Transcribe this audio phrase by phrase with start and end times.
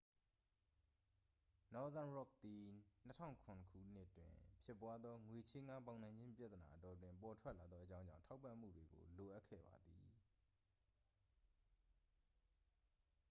[1.73, 2.63] နော့သန်းရော့ခ် သည်
[3.07, 3.37] 2007
[3.71, 10.05] ခုနှစ်တွင်ဖြစ်ပွားသော ငွေချေးငှားပေါင်နှံခြင်းပြဿနာအတောအတွင်း ပေါ်ထွက်လာသောအကြောင်းကြောင့် ထောက်ပံ့ပေးမှုကို လိုအပ်ခဲ့ပါသည်